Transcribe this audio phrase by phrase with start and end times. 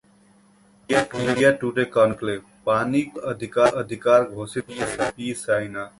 [0.89, 5.89] India Today conclave: पानी को मूल अधिकार घोषित करें- पी साईनाथ